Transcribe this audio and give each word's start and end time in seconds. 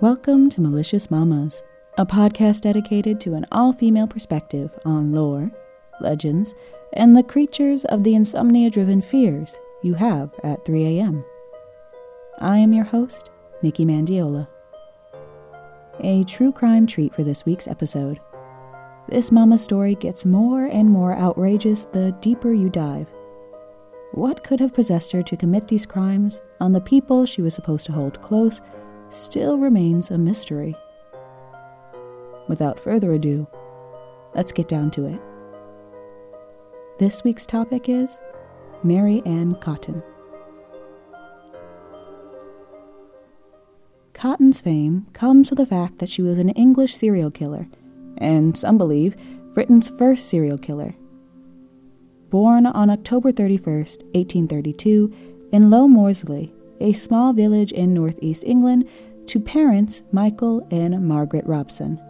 Welcome 0.00 0.48
to 0.50 0.60
Malicious 0.60 1.10
Mamas, 1.10 1.60
a 1.96 2.06
podcast 2.06 2.60
dedicated 2.60 3.20
to 3.22 3.34
an 3.34 3.44
all 3.50 3.72
female 3.72 4.06
perspective 4.06 4.78
on 4.84 5.10
lore, 5.10 5.50
legends, 6.00 6.54
and 6.92 7.16
the 7.16 7.24
creatures 7.24 7.84
of 7.86 8.04
the 8.04 8.14
insomnia 8.14 8.70
driven 8.70 9.02
fears 9.02 9.58
you 9.82 9.94
have 9.94 10.32
at 10.44 10.64
3 10.64 10.84
a.m. 10.84 11.24
I 12.38 12.58
am 12.58 12.72
your 12.72 12.84
host, 12.84 13.32
Nikki 13.60 13.84
Mandiola. 13.84 14.46
A 15.98 16.22
true 16.22 16.52
crime 16.52 16.86
treat 16.86 17.12
for 17.12 17.24
this 17.24 17.44
week's 17.44 17.66
episode. 17.66 18.20
This 19.08 19.32
mama 19.32 19.58
story 19.58 19.96
gets 19.96 20.24
more 20.24 20.66
and 20.66 20.88
more 20.88 21.14
outrageous 21.14 21.86
the 21.86 22.12
deeper 22.20 22.52
you 22.52 22.68
dive. 22.68 23.08
What 24.12 24.44
could 24.44 24.60
have 24.60 24.72
possessed 24.72 25.10
her 25.10 25.24
to 25.24 25.36
commit 25.36 25.66
these 25.66 25.86
crimes 25.86 26.40
on 26.60 26.70
the 26.70 26.80
people 26.80 27.26
she 27.26 27.42
was 27.42 27.52
supposed 27.52 27.84
to 27.86 27.92
hold 27.92 28.22
close 28.22 28.60
still 29.10 29.58
remains 29.58 30.10
a 30.10 30.18
mystery. 30.18 30.74
Without 32.48 32.78
further 32.78 33.12
ado, 33.12 33.46
let's 34.34 34.52
get 34.52 34.68
down 34.68 34.90
to 34.92 35.06
it. 35.06 35.20
This 36.98 37.22
week's 37.24 37.46
topic 37.46 37.88
is 37.88 38.20
Mary 38.82 39.22
Ann 39.24 39.54
Cotton. 39.56 40.02
Cotton's 44.14 44.60
fame 44.60 45.06
comes 45.12 45.50
with 45.50 45.58
the 45.58 45.66
fact 45.66 45.98
that 45.98 46.08
she 46.08 46.22
was 46.22 46.38
an 46.38 46.48
English 46.50 46.96
serial 46.96 47.30
killer, 47.30 47.68
and 48.16 48.56
some 48.56 48.76
believe 48.76 49.16
Britain's 49.54 49.88
first 49.88 50.28
serial 50.28 50.58
killer. 50.58 50.94
Born 52.30 52.66
on 52.66 52.90
October 52.90 53.30
31, 53.30 53.74
1832, 53.74 55.12
in 55.52 55.70
Low 55.70 55.86
Moorsley, 55.86 56.52
a 56.80 56.92
small 56.92 57.32
village 57.32 57.72
in 57.72 57.94
northeast 57.94 58.44
England, 58.44 58.88
to 59.26 59.38
parents 59.38 60.02
Michael 60.10 60.66
and 60.70 61.06
Margaret 61.06 61.46
Robson. 61.46 62.00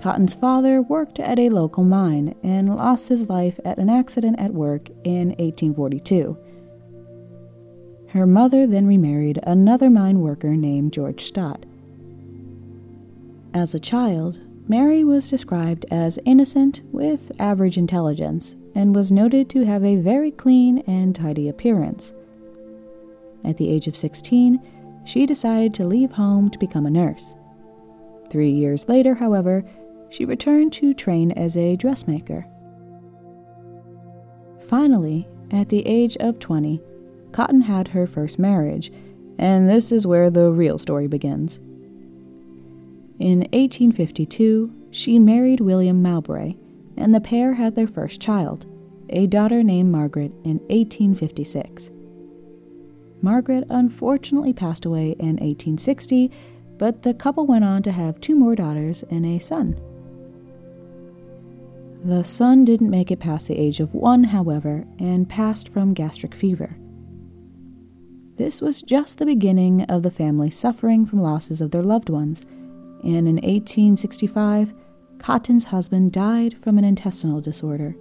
Cotton's 0.00 0.34
father 0.34 0.80
worked 0.80 1.18
at 1.18 1.38
a 1.38 1.48
local 1.48 1.82
mine 1.82 2.34
and 2.44 2.76
lost 2.76 3.08
his 3.08 3.28
life 3.28 3.58
at 3.64 3.78
an 3.78 3.90
accident 3.90 4.38
at 4.38 4.54
work 4.54 4.88
in 5.02 5.30
1842. 5.30 6.38
Her 8.10 8.26
mother 8.26 8.66
then 8.66 8.86
remarried 8.86 9.40
another 9.42 9.90
mine 9.90 10.20
worker 10.20 10.56
named 10.56 10.92
George 10.92 11.24
Stott. 11.24 11.66
As 13.52 13.74
a 13.74 13.80
child, 13.80 14.40
Mary 14.68 15.02
was 15.02 15.30
described 15.30 15.84
as 15.90 16.18
innocent 16.24 16.82
with 16.92 17.32
average 17.40 17.76
intelligence 17.76 18.54
and 18.74 18.94
was 18.94 19.10
noted 19.10 19.50
to 19.50 19.64
have 19.64 19.84
a 19.84 19.96
very 19.96 20.30
clean 20.30 20.78
and 20.86 21.14
tidy 21.14 21.48
appearance. 21.48 22.12
At 23.44 23.56
the 23.56 23.70
age 23.70 23.86
of 23.86 23.96
16, 23.96 24.60
she 25.04 25.26
decided 25.26 25.74
to 25.74 25.86
leave 25.86 26.12
home 26.12 26.50
to 26.50 26.58
become 26.58 26.86
a 26.86 26.90
nurse. 26.90 27.34
Three 28.30 28.50
years 28.50 28.88
later, 28.88 29.14
however, 29.14 29.64
she 30.10 30.24
returned 30.24 30.72
to 30.74 30.94
train 30.94 31.32
as 31.32 31.56
a 31.56 31.76
dressmaker. 31.76 32.46
Finally, 34.60 35.26
at 35.50 35.70
the 35.70 35.86
age 35.86 36.16
of 36.18 36.38
20, 36.38 36.80
Cotton 37.32 37.62
had 37.62 37.88
her 37.88 38.06
first 38.06 38.38
marriage, 38.38 38.92
and 39.38 39.68
this 39.68 39.92
is 39.92 40.06
where 40.06 40.30
the 40.30 40.50
real 40.50 40.78
story 40.78 41.06
begins. 41.06 41.58
In 43.18 43.40
1852, 43.52 44.72
she 44.90 45.18
married 45.18 45.60
William 45.60 46.02
Mowbray, 46.02 46.54
and 46.96 47.14
the 47.14 47.20
pair 47.20 47.54
had 47.54 47.74
their 47.74 47.86
first 47.86 48.20
child, 48.20 48.66
a 49.10 49.26
daughter 49.26 49.62
named 49.62 49.90
Margaret, 49.90 50.32
in 50.44 50.58
1856. 50.68 51.90
Margaret 53.20 53.64
unfortunately 53.68 54.52
passed 54.52 54.84
away 54.84 55.12
in 55.18 55.36
1860, 55.36 56.30
but 56.78 57.02
the 57.02 57.14
couple 57.14 57.46
went 57.46 57.64
on 57.64 57.82
to 57.82 57.92
have 57.92 58.20
two 58.20 58.36
more 58.36 58.54
daughters 58.54 59.02
and 59.10 59.26
a 59.26 59.38
son. 59.38 59.80
The 62.04 62.22
son 62.22 62.64
didn't 62.64 62.90
make 62.90 63.10
it 63.10 63.18
past 63.18 63.48
the 63.48 63.58
age 63.58 63.80
of 63.80 63.92
one, 63.92 64.24
however, 64.24 64.84
and 65.00 65.28
passed 65.28 65.68
from 65.68 65.94
gastric 65.94 66.34
fever. 66.34 66.76
This 68.36 68.60
was 68.60 68.82
just 68.82 69.18
the 69.18 69.26
beginning 69.26 69.82
of 69.84 70.04
the 70.04 70.12
family 70.12 70.48
suffering 70.48 71.04
from 71.04 71.20
losses 71.20 71.60
of 71.60 71.72
their 71.72 71.82
loved 71.82 72.08
ones, 72.08 72.42
and 73.02 73.26
in 73.26 73.36
1865, 73.36 74.72
Cotton's 75.18 75.64
husband 75.66 76.12
died 76.12 76.56
from 76.56 76.78
an 76.78 76.84
intestinal 76.84 77.40
disorder. 77.40 77.96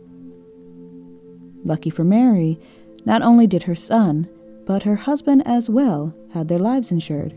Lucky 1.63 1.89
for 1.89 2.03
Mary, 2.03 2.59
not 3.03 3.23
only 3.23 3.47
did 3.47 3.63
her 3.63 3.73
son, 3.73 4.29
but 4.67 4.83
her 4.83 4.97
husband 4.97 5.41
as 5.47 5.69
well 5.69 6.13
had 6.33 6.50
their 6.50 6.59
lives 6.59 6.91
insured. 6.91 7.33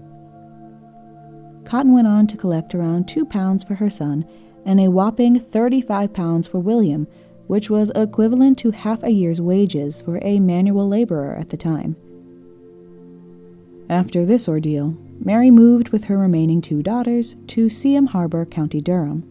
Cotton 1.65 1.95
went 1.95 2.09
on 2.09 2.27
to 2.27 2.37
collect 2.37 2.75
around 2.75 3.07
two 3.07 3.25
pounds 3.25 3.63
for 3.63 3.77
her 3.77 3.89
son 3.89 4.27
and 4.67 4.81
a 4.81 4.91
whopping 4.91 5.39
35 5.39 6.13
pounds 6.13 6.49
for 6.49 6.59
William, 6.59 7.07
which 7.47 7.71
was 7.71 7.93
equivalent 7.95 8.59
to 8.59 8.73
half 8.73 9.03
a 9.05 9.11
year's 9.11 9.41
wages 9.41 10.01
for 10.01 10.19
a 10.23 10.41
manual 10.41 10.89
laborer 10.89 11.37
at 11.37 11.51
the 11.51 11.57
time. 11.57 11.97
After 13.89 14.25
this 14.25 14.49
ordeal, 14.49 14.97
Mary 15.25 15.51
moved 15.51 15.91
with 15.91 16.05
her 16.05 16.19
remaining 16.19 16.61
two 16.61 16.83
daughters 16.83 17.37
to 17.49 17.67
Seaham 17.67 18.09
Harbor, 18.09 18.45
County 18.45 18.81
Durham. 18.81 19.25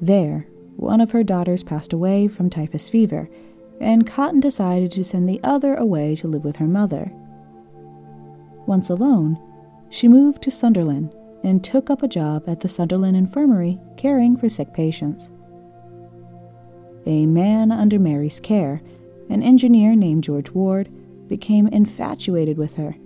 There, 0.00 0.46
one 0.76 1.00
of 1.00 1.10
her 1.10 1.24
daughters 1.24 1.62
passed 1.62 1.92
away 1.92 2.28
from 2.28 2.48
typhus 2.48 2.88
fever, 2.88 3.28
and 3.80 4.06
Cotton 4.06 4.40
decided 4.40 4.92
to 4.92 5.04
send 5.04 5.28
the 5.28 5.40
other 5.42 5.74
away 5.74 6.14
to 6.16 6.28
live 6.28 6.44
with 6.44 6.56
her 6.56 6.66
mother. 6.66 7.10
Once 8.66 8.90
alone, 8.90 9.38
she 9.88 10.06
moved 10.06 10.42
to 10.42 10.50
Sunderland 10.50 11.12
and 11.42 11.64
took 11.64 11.88
up 11.88 12.02
a 12.02 12.08
job 12.08 12.44
at 12.46 12.60
the 12.60 12.68
Sunderland 12.68 13.16
Infirmary 13.16 13.78
caring 13.96 14.36
for 14.36 14.48
sick 14.48 14.74
patients. 14.74 15.30
A 17.06 17.24
man 17.24 17.72
under 17.72 17.98
Mary's 17.98 18.38
care, 18.38 18.82
an 19.30 19.42
engineer 19.42 19.96
named 19.96 20.24
George 20.24 20.50
Ward, 20.50 20.90
became 21.28 21.66
infatuated 21.68 22.58
with 22.58 22.76
her, 22.76 22.96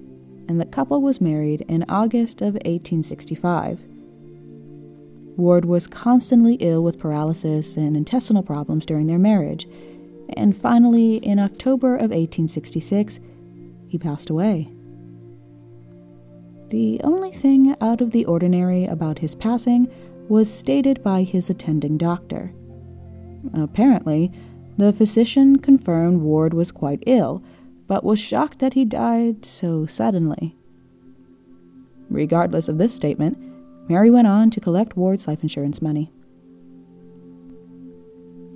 and 0.49 0.61
the 0.61 0.67
couple 0.67 1.01
was 1.01 1.21
married 1.21 1.65
in 1.69 1.85
August 1.89 2.41
of 2.41 2.55
1865. 2.55 3.81
Ward 5.37 5.65
was 5.65 5.87
constantly 5.87 6.55
ill 6.55 6.83
with 6.83 6.99
paralysis 6.99 7.77
and 7.77 7.97
intestinal 7.97 8.43
problems 8.43 8.87
during 8.87 9.07
their 9.07 9.19
marriage 9.19 9.69
and 10.31 10.57
finally, 10.57 11.17
in 11.17 11.39
October 11.39 11.95
of 11.95 12.11
1866, 12.11 13.21
he 13.89 13.99
passed 13.99 14.31
away. 14.31 14.69
The 16.71 17.01
only 17.05 17.31
thing 17.31 17.77
out 17.81 18.01
of 18.01 18.11
the 18.11 18.25
ordinary 18.25 18.85
about 18.87 19.19
his 19.19 19.35
passing 19.35 19.89
was 20.29 20.53
stated 20.53 21.03
by 21.03 21.23
his 21.23 21.51
attending 21.51 21.99
doctor. 21.99 22.53
Apparently, 23.53 24.33
the 24.77 24.93
physician 24.93 25.59
confirmed 25.59 26.23
Ward 26.23 26.55
was 26.55 26.73
quite 26.73 27.03
ill, 27.07 27.43
but 27.87 28.03
was 28.03 28.19
shocked 28.19 28.59
that 28.59 28.75
he 28.75 28.85
died 28.85 29.45
so 29.45 29.87
suddenly. 29.87 30.57
Regardless 32.11 32.69
of 32.69 32.79
this 32.79 32.95
statement, 32.95 33.39
Mary 33.89 34.11
went 34.11 34.27
on 34.27 34.51
to 34.51 34.61
collect 34.61 34.97
Ward's 34.97 35.29
life 35.29 35.43
insurance 35.43 35.83
money. 35.83 36.11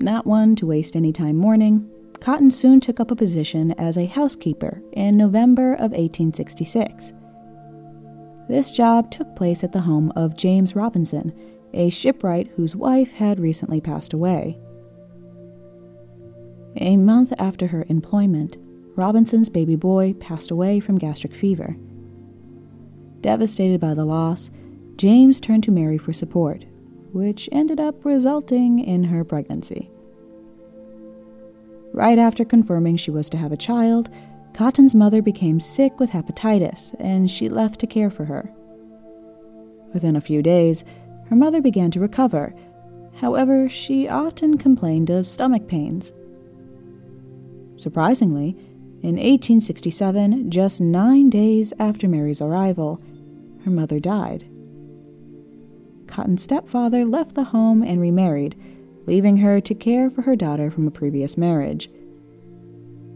Not 0.01 0.27
one 0.27 0.55
to 0.57 0.67
waste 0.67 0.95
any 0.95 1.13
time 1.13 1.37
mourning, 1.37 1.91
Cotton 2.21 2.51
soon 2.51 2.81
took 2.81 3.01
up 3.01 3.11
a 3.11 3.17
position 3.17 3.73
as 3.73 3.97
a 3.97 4.07
housekeeper 4.07 4.83
in 4.93 5.17
November 5.17 5.75
of 5.75 5.93
1866. 5.93 7.13
This 8.49 8.73
job 8.73 9.11
took 9.11 9.37
place 9.37 9.63
at 9.63 9.73
the 9.73 9.81
home 9.81 10.13
of 10.17 10.37
James 10.37 10.75
Robinson, 10.75 11.33
a 11.75 11.91
shipwright 11.91 12.49
whose 12.57 12.75
wife 12.75 13.13
had 13.13 13.39
recently 13.39 13.81
passed 13.81 14.13
away. 14.13 14.59
A 16.77 16.97
month 16.97 17.33
after 17.39 17.67
her 17.67 17.85
employment, 17.89 18.57
Robinson's 18.97 19.49
baby 19.49 19.77
boy 19.77 20.15
passed 20.15 20.51
away 20.51 20.81
from 20.81 20.99
gastric 20.99 21.35
fever. 21.35 21.77
Devastated 23.21 23.81
by 23.81 23.95
the 23.95 24.05
loss, 24.05 24.51
James 24.97 25.41
turned 25.41 25.65
to 25.65 25.71
Mary 25.71 25.99
for 25.99 26.13
support, 26.13 26.65
which 27.13 27.49
ended 27.53 27.81
up 27.81 28.05
resulting 28.05 28.79
in 28.79 29.05
her 29.05 29.25
pregnancy. 29.25 29.91
Right 31.99 32.17
after 32.17 32.45
confirming 32.45 32.97
she 32.97 33.11
was 33.11 33.29
to 33.31 33.37
have 33.37 33.51
a 33.51 33.57
child, 33.57 34.09
Cotton's 34.55 34.95
mother 34.95 35.21
became 35.21 35.59
sick 35.59 35.99
with 35.99 36.11
hepatitis 36.11 36.95
and 37.01 37.29
she 37.29 37.49
left 37.49 37.81
to 37.81 37.89
care 37.89 38.09
for 38.09 38.25
her. 38.27 38.53
Within 39.93 40.15
a 40.15 40.21
few 40.21 40.41
days, 40.41 40.85
her 41.29 41.35
mother 41.35 41.61
began 41.61 41.91
to 41.91 41.99
recover. 41.99 42.55
However, 43.17 43.69
she 43.69 44.09
often 44.09 44.59
complained 44.59 45.11
of 45.11 45.27
stomach 45.27 45.67
pains. 45.67 46.13
Surprisingly, 47.77 48.51
in 49.03 49.17
1867, 49.17 50.53
just 50.53 50.81
nine 50.81 51.29
days 51.29 51.73
after 51.81 52.07
Mary's 52.07 52.41
arrival, 52.41 53.03
her 53.65 53.73
mother 53.73 53.99
died. 53.99 54.49
Cotton's 56.07 56.45
stepfather 56.45 57.05
left 57.05 57.35
the 57.35 57.43
home 57.43 57.83
and 57.83 58.01
remarried, 58.01 58.55
leaving 59.09 59.39
her 59.39 59.59
to 59.59 59.75
care 59.75 60.11
for 60.11 60.21
her 60.21 60.37
daughter 60.37 60.71
from 60.71 60.87
a 60.87 60.91
previous 60.91 61.39
marriage. 61.39 61.91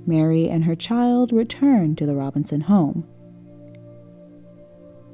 Mary 0.07 0.49
and 0.49 0.65
her 0.65 0.75
child 0.75 1.31
returned 1.33 1.99
to 1.99 2.07
the 2.07 2.17
Robinson 2.17 2.63
home. 2.63 3.07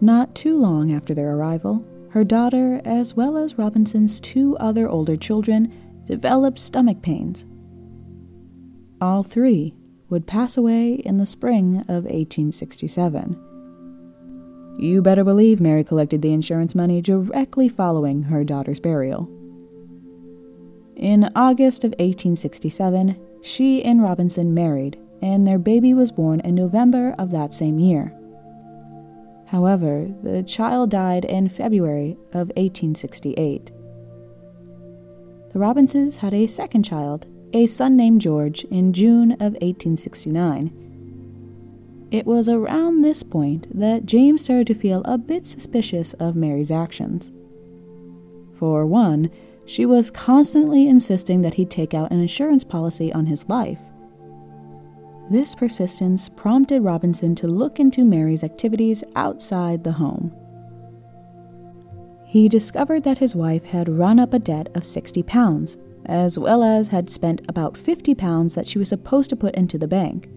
Not 0.00 0.36
too 0.36 0.56
long 0.56 0.92
after 0.92 1.14
their 1.14 1.34
arrival, 1.34 1.84
her 2.10 2.22
daughter, 2.22 2.80
as 2.84 3.14
well 3.14 3.36
as 3.36 3.58
Robinson's 3.58 4.20
two 4.20 4.56
other 4.58 4.88
older 4.88 5.16
children, 5.16 5.72
developed 6.04 6.60
stomach 6.60 7.02
pains. 7.02 7.44
All 9.00 9.24
three 9.24 9.74
would 10.08 10.28
pass 10.28 10.56
away 10.56 10.94
in 10.94 11.18
the 11.18 11.26
spring 11.26 11.78
of 11.88 12.04
1867. 12.04 13.36
You 14.78 15.02
better 15.02 15.24
believe 15.24 15.60
Mary 15.60 15.82
collected 15.82 16.22
the 16.22 16.32
insurance 16.32 16.76
money 16.76 17.02
directly 17.02 17.68
following 17.68 18.22
her 18.22 18.44
daughter's 18.44 18.78
burial. 18.78 19.28
In 20.98 21.30
August 21.36 21.84
of 21.84 21.92
1867, 21.92 23.16
she 23.40 23.84
and 23.84 24.02
Robinson 24.02 24.52
married, 24.52 24.98
and 25.22 25.46
their 25.46 25.60
baby 25.60 25.94
was 25.94 26.10
born 26.10 26.40
in 26.40 26.56
November 26.56 27.14
of 27.20 27.30
that 27.30 27.54
same 27.54 27.78
year. 27.78 28.12
However, 29.46 30.08
the 30.24 30.42
child 30.42 30.90
died 30.90 31.24
in 31.24 31.48
February 31.48 32.16
of 32.32 32.48
1868. 32.56 33.70
The 35.52 35.58
Robinsons 35.60 36.16
had 36.16 36.34
a 36.34 36.48
second 36.48 36.82
child, 36.82 37.28
a 37.52 37.66
son 37.66 37.96
named 37.96 38.20
George, 38.20 38.64
in 38.64 38.92
June 38.92 39.30
of 39.34 39.54
1869. 39.62 40.72
It 42.10 42.26
was 42.26 42.48
around 42.48 43.02
this 43.02 43.22
point 43.22 43.78
that 43.78 44.04
James 44.04 44.42
started 44.42 44.66
to 44.66 44.74
feel 44.74 45.02
a 45.04 45.16
bit 45.16 45.46
suspicious 45.46 46.12
of 46.14 46.34
Mary's 46.34 46.72
actions. 46.72 47.30
For 48.54 48.84
one, 48.84 49.30
she 49.68 49.84
was 49.84 50.10
constantly 50.10 50.88
insisting 50.88 51.42
that 51.42 51.54
he 51.54 51.66
take 51.66 51.92
out 51.92 52.10
an 52.10 52.20
insurance 52.20 52.64
policy 52.64 53.12
on 53.12 53.26
his 53.26 53.46
life. 53.50 53.80
This 55.30 55.54
persistence 55.54 56.30
prompted 56.30 56.80
Robinson 56.80 57.34
to 57.34 57.46
look 57.46 57.78
into 57.78 58.02
Mary's 58.02 58.42
activities 58.42 59.04
outside 59.14 59.84
the 59.84 59.92
home. 59.92 60.34
He 62.24 62.48
discovered 62.48 63.04
that 63.04 63.18
his 63.18 63.36
wife 63.36 63.64
had 63.64 63.90
run 63.90 64.18
up 64.18 64.32
a 64.32 64.38
debt 64.38 64.68
of 64.74 64.86
60 64.86 65.22
pounds, 65.24 65.76
as 66.06 66.38
well 66.38 66.62
as 66.62 66.88
had 66.88 67.10
spent 67.10 67.42
about 67.46 67.76
50 67.76 68.14
pounds 68.14 68.54
that 68.54 68.66
she 68.66 68.78
was 68.78 68.88
supposed 68.88 69.28
to 69.30 69.36
put 69.36 69.54
into 69.54 69.76
the 69.76 69.88
bank. 69.88 70.30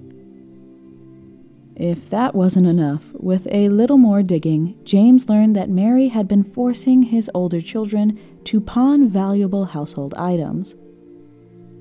If 1.77 2.09
that 2.09 2.35
wasn't 2.35 2.67
enough, 2.67 3.13
with 3.13 3.47
a 3.49 3.69
little 3.69 3.97
more 3.97 4.23
digging, 4.23 4.77
James 4.83 5.29
learned 5.29 5.55
that 5.55 5.69
Mary 5.69 6.09
had 6.09 6.27
been 6.27 6.43
forcing 6.43 7.03
his 7.03 7.31
older 7.33 7.61
children 7.61 8.19
to 8.45 8.61
pawn 8.61 9.07
valuable 9.07 9.65
household 9.65 10.13
items. 10.15 10.75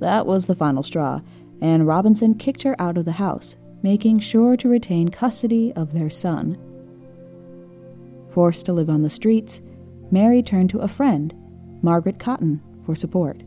That 0.00 0.26
was 0.26 0.46
the 0.46 0.54
final 0.54 0.82
straw, 0.82 1.20
and 1.60 1.86
Robinson 1.86 2.34
kicked 2.34 2.62
her 2.62 2.74
out 2.80 2.96
of 2.96 3.04
the 3.04 3.12
house, 3.12 3.56
making 3.82 4.18
sure 4.20 4.56
to 4.56 4.68
retain 4.68 5.08
custody 5.08 5.72
of 5.74 5.92
their 5.92 6.10
son. 6.10 6.58
Forced 8.30 8.66
to 8.66 8.72
live 8.72 8.88
on 8.88 9.02
the 9.02 9.10
streets, 9.10 9.60
Mary 10.10 10.42
turned 10.42 10.70
to 10.70 10.78
a 10.78 10.88
friend, 10.88 11.34
Margaret 11.82 12.18
Cotton, 12.18 12.62
for 12.84 12.94
support. 12.94 13.42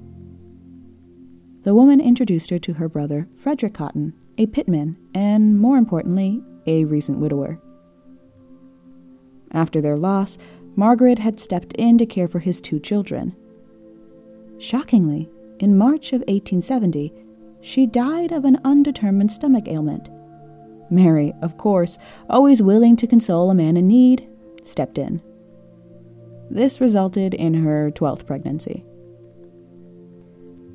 The 1.64 1.74
woman 1.74 2.02
introduced 2.02 2.50
her 2.50 2.60
to 2.60 2.74
her 2.74 2.90
brother, 2.90 3.28
Frederick 3.36 3.74
Cotton, 3.74 4.14
a 4.38 4.48
pitman, 4.48 4.98
and 5.14 5.60
more 5.60 5.78
importantly, 5.78 6.44
a 6.66 6.86
recent 6.86 7.20
widower. 7.20 7.60
After 9.52 9.80
their 9.80 9.98
loss, 9.98 10.38
Margaret 10.76 11.20
had 11.20 11.40
stepped 11.40 11.74
in 11.74 11.98
to 11.98 12.06
care 12.06 12.28
for 12.28 12.40
his 12.40 12.60
two 12.60 12.80
children. 12.80 13.36
Shockingly, 14.58 15.30
in 15.60 15.78
March 15.78 16.14
of 16.14 16.22
1870, 16.22 17.14
she 17.62 17.86
died 17.86 18.32
of 18.32 18.46
an 18.46 18.60
undetermined 18.64 19.32
stomach 19.32 19.68
ailment. 19.68 20.10
Mary, 20.90 21.34
of 21.42 21.58
course, 21.58 21.98
always 22.30 22.62
willing 22.62 22.96
to 22.96 23.08
console 23.08 23.50
a 23.50 23.56
man 23.56 23.78
in 23.78 23.88
need, 23.88 24.28
stepped 24.64 24.98
in. 24.98 25.22
This 26.50 26.82
resulted 26.82 27.34
in 27.34 27.54
her 27.54 27.92
12th 27.92 28.26
pregnancy. 28.26 28.84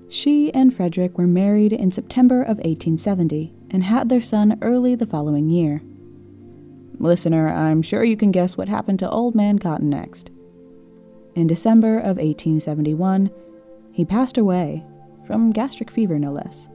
She 0.09 0.53
and 0.55 0.73
Frederick 0.73 1.19
were 1.19 1.27
married 1.27 1.73
in 1.73 1.91
September 1.91 2.41
of 2.41 2.57
1870 2.59 3.53
and 3.71 3.85
had 3.85 4.09
their 4.09 4.21
son 4.21 4.59
early 4.63 4.95
the 4.95 5.07
following 5.07 5.51
year. 5.51 5.83
Listener, 6.99 7.49
I'm 7.49 7.83
sure 7.83 8.03
you 8.03 8.17
can 8.17 8.33
guess 8.33 8.57
what 8.57 8.69
happened 8.69 8.99
to 9.01 9.11
Old 9.11 9.35
Man 9.35 9.59
Cotton 9.59 9.89
next. 9.89 10.31
In 11.35 11.47
December 11.47 11.99
of 11.99 12.17
1871, 12.17 13.31
he 13.93 14.05
passed 14.05 14.39
away, 14.39 14.85
from 15.25 15.53
gastric 15.53 15.91
fever 15.91 16.19
no 16.19 16.33
less. 16.33 16.69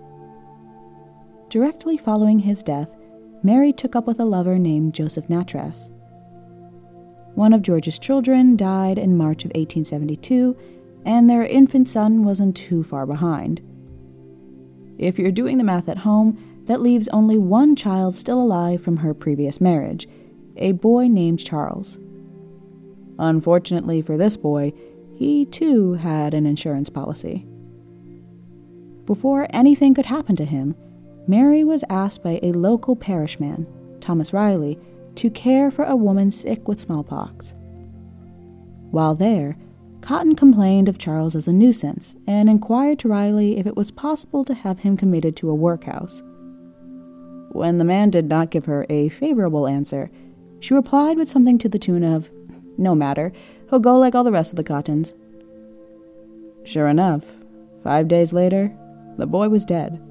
Directly 1.50 1.98
following 1.98 2.40
his 2.40 2.64
death, 2.64 2.96
Mary 3.44 3.74
took 3.74 3.96
up 3.96 4.08
with 4.08 4.20
a 4.20 4.26
lover 4.26 4.58
named 4.58 4.94
Joseph 4.94 5.28
Nattrass. 5.28 5.90
One 7.36 7.52
of 7.52 7.62
George's 7.62 8.00
children 8.00 8.56
died 8.56 8.98
in 8.98 9.18
March 9.18 9.44
of 9.44 9.50
1872, 9.50 10.56
and 11.06 11.30
their 11.30 11.44
infant 11.44 11.90
son 11.90 12.24
wasn't 12.24 12.56
too 12.56 12.84
far 12.84 13.06
behind. 13.06 13.62
If 14.98 15.20
you're 15.20 15.32
doing 15.32 15.58
the 15.58 15.64
math 15.64 15.90
at 15.90 15.98
home, 15.98 16.38
that 16.66 16.82
leaves 16.82 17.08
only 17.10 17.38
one 17.38 17.76
child 17.76 18.16
still 18.16 18.42
alive 18.42 18.82
from 18.82 18.98
her 18.98 19.14
previous 19.14 19.60
marriage, 19.60 20.08
a 20.58 20.72
boy 20.74 21.08
named 21.08 21.44
Charles. 21.44 21.98
Unfortunately 23.20 24.02
for 24.02 24.18
this 24.18 24.38
boy, 24.38 24.74
he 25.16 25.46
too 25.46 25.94
had 25.94 26.34
an 26.34 26.46
insurance 26.46 26.90
policy. 26.90 27.46
Before 29.06 29.48
anything 29.52 29.94
could 29.94 30.06
happen 30.06 30.36
to 30.38 30.46
him, 30.46 30.76
Mary 31.28 31.64
was 31.64 31.84
asked 31.90 32.24
by 32.24 32.40
a 32.42 32.52
local 32.52 32.96
parishman, 32.96 33.68
Thomas 34.00 34.34
Riley, 34.34 34.80
to 35.16 35.30
care 35.30 35.72
for 35.72 35.86
a 35.86 35.96
woman 35.96 36.32
sick 36.32 36.68
with 36.68 36.80
smallpox. 36.80 37.54
While 38.92 39.16
there, 39.16 39.58
Cotton 40.02 40.36
complained 40.36 40.90
of 40.90 40.98
Charles 40.98 41.36
as 41.36 41.48
a 41.48 41.54
nuisance 41.54 42.16
and 42.28 42.50
inquired 42.50 43.00
to 43.00 43.08
Riley 43.08 43.58
if 43.58 43.66
it 43.66 43.76
was 43.76 43.92
possible 43.92 44.44
to 44.46 44.54
have 44.54 44.80
him 44.80 44.98
committed 44.98 45.36
to 45.38 45.50
a 45.50 45.56
workhouse. 45.56 46.22
When 47.54 47.78
the 47.78 47.86
man 47.86 48.10
did 48.10 48.28
not 48.28 48.50
give 48.50 48.66
her 48.66 48.86
a 48.90 49.10
favorable 49.10 49.68
answer, 49.68 50.10
she 50.60 50.74
replied 50.74 51.18
with 51.18 51.30
something 51.30 51.58
to 51.60 51.70
the 51.70 51.80
tune 51.80 52.04
of, 52.04 52.32
No 52.78 52.96
matter, 52.96 53.32
he'll 53.70 53.80
go 53.80 53.98
like 53.98 54.16
all 54.16 54.24
the 54.24 54.32
rest 54.32 54.52
of 54.52 54.58
the 54.58 54.64
Cottons. 54.64 55.14
Sure 56.64 56.88
enough, 56.88 57.26
five 57.84 58.08
days 58.08 58.34
later, 58.34 58.76
the 59.18 59.28
boy 59.28 59.50
was 59.50 59.66
dead. 59.66 60.02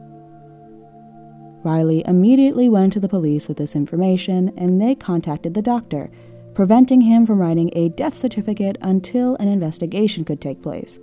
Riley 1.64 2.04
immediately 2.06 2.68
went 2.68 2.92
to 2.92 3.00
the 3.00 3.08
police 3.08 3.48
with 3.48 3.56
this 3.56 3.74
information 3.74 4.52
and 4.56 4.80
they 4.80 4.94
contacted 4.94 5.54
the 5.54 5.62
doctor, 5.62 6.10
preventing 6.54 7.00
him 7.00 7.26
from 7.26 7.40
writing 7.40 7.70
a 7.74 7.88
death 7.88 8.14
certificate 8.14 8.76
until 8.82 9.36
an 9.36 9.48
investigation 9.48 10.24
could 10.24 10.40
take 10.40 10.62
place. 10.62 10.98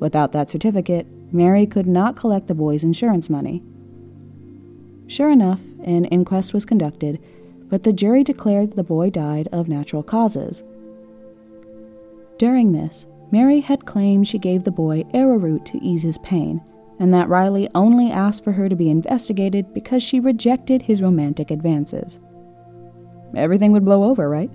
Without 0.00 0.32
that 0.32 0.50
certificate, 0.50 1.06
Mary 1.32 1.66
could 1.66 1.86
not 1.86 2.16
collect 2.16 2.48
the 2.48 2.54
boy's 2.54 2.82
insurance 2.82 3.30
money. 3.30 3.62
Sure 5.10 5.30
enough, 5.30 5.60
an 5.84 6.04
inquest 6.06 6.54
was 6.54 6.64
conducted, 6.64 7.18
but 7.68 7.82
the 7.82 7.92
jury 7.92 8.24
declared 8.24 8.72
the 8.72 8.84
boy 8.84 9.10
died 9.10 9.48
of 9.52 9.68
natural 9.68 10.02
causes. 10.02 10.64
During 12.38 12.72
this, 12.72 13.06
Mary 13.30 13.60
had 13.60 13.86
claimed 13.86 14.26
she 14.26 14.38
gave 14.38 14.64
the 14.64 14.70
boy 14.70 15.04
arrowroot 15.12 15.66
to 15.66 15.84
ease 15.84 16.02
his 16.02 16.18
pain, 16.18 16.62
and 16.98 17.12
that 17.12 17.28
Riley 17.28 17.68
only 17.74 18.10
asked 18.10 18.44
for 18.44 18.52
her 18.52 18.68
to 18.68 18.76
be 18.76 18.88
investigated 18.88 19.74
because 19.74 20.02
she 20.02 20.20
rejected 20.20 20.82
his 20.82 21.02
romantic 21.02 21.50
advances 21.50 22.18
everything 23.36 23.72
would 23.72 23.84
blow 23.84 24.04
over, 24.04 24.28
right? 24.28 24.50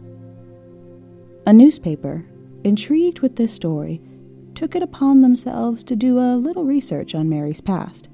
A 1.46 1.54
newspaper, 1.54 2.26
intrigued 2.64 3.20
with 3.20 3.36
this 3.36 3.54
story, 3.54 4.02
took 4.54 4.76
it 4.76 4.84
upon 4.84 5.22
themselves 5.22 5.84
to 5.86 5.96
do 5.96 6.20
a 6.20 6.38
little 6.38 6.64
research 6.64 7.14
on 7.14 7.30
Mary's 7.30 7.62
past. 7.62 8.10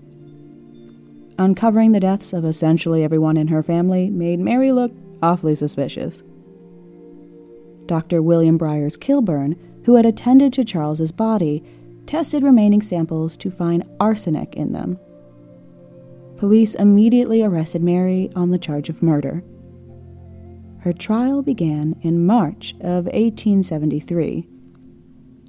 Uncovering 1.41 1.91
the 1.91 1.99
deaths 1.99 2.33
of 2.33 2.45
essentially 2.45 3.03
everyone 3.03 3.35
in 3.35 3.47
her 3.47 3.63
family 3.63 4.11
made 4.11 4.39
Mary 4.39 4.71
look 4.71 4.91
awfully 5.23 5.55
suspicious. 5.55 6.21
Dr. 7.87 8.21
William 8.21 8.59
Briers 8.59 8.95
Kilburn, 8.95 9.55
who 9.85 9.95
had 9.95 10.05
attended 10.05 10.53
to 10.53 10.63
Charles's 10.63 11.11
body, 11.11 11.63
tested 12.05 12.43
remaining 12.43 12.83
samples 12.83 13.35
to 13.37 13.49
find 13.49 13.83
arsenic 13.99 14.53
in 14.53 14.71
them. 14.71 14.99
Police 16.37 16.75
immediately 16.75 17.41
arrested 17.41 17.81
Mary 17.81 18.29
on 18.35 18.51
the 18.51 18.59
charge 18.59 18.87
of 18.87 19.01
murder. 19.01 19.43
Her 20.81 20.93
trial 20.93 21.41
began 21.41 21.95
in 22.03 22.23
March 22.23 22.75
of 22.81 23.05
1873. 23.05 24.47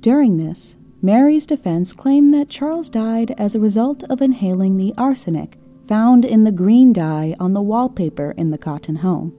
During 0.01 0.39
this, 0.39 0.79
Mary's 1.03 1.45
defense 1.45 1.93
claimed 1.93 2.33
that 2.33 2.49
Charles 2.49 2.89
died 2.89 3.33
as 3.37 3.55
a 3.55 3.61
result 3.61 4.05
of 4.05 4.23
inhaling 4.23 4.79
the 4.79 4.95
arsenic 4.97 5.59
found 5.87 6.25
in 6.25 6.45
the 6.45 6.53
green 6.53 6.93
dye 6.93 7.35
on 7.39 7.53
the 7.53 7.62
wallpaper 7.62 8.33
in 8.37 8.51
the 8.51 8.59
Cotton 8.59 8.97
home. 8.97 9.37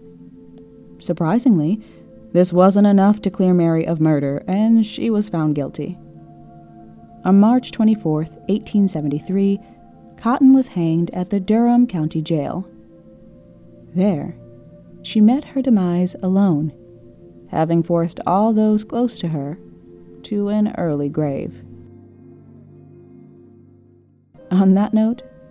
Surprisingly, 1.00 1.82
this 2.32 2.52
wasn't 2.54 2.88
enough 2.88 3.22
to 3.22 3.30
clear 3.30 3.54
Mary 3.54 3.86
of 3.86 4.00
murder, 4.00 4.44
and 4.48 4.86
she 4.86 5.10
was 5.10 5.30
found 5.30 5.56
guilty. 5.56 5.98
On 7.26 7.40
March 7.40 7.72
24, 7.72 8.14
1873, 8.24 9.60
Cotton 10.18 10.54
was 10.54 10.70
hanged 10.70 11.12
at 11.12 11.30
the 11.30 11.40
Durham 11.40 11.88
County 11.88 12.22
Jail. 12.22 12.70
There, 13.94 14.36
she 15.02 15.22
met 15.22 15.44
her 15.46 15.62
demise 15.62 16.16
alone 16.22 16.74
having 17.54 17.84
forced 17.84 18.20
all 18.26 18.52
those 18.52 18.84
close 18.84 19.20
to 19.20 19.28
her 19.30 19.58
to 20.24 20.50
an 20.50 20.74
early 20.78 21.08
grave. 21.08 21.64
On 24.50 24.74
that 24.74 24.94
note, 24.94 25.22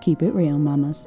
keep 0.00 0.22
it 0.22 0.34
real, 0.34 0.58
mamas. 0.58 1.06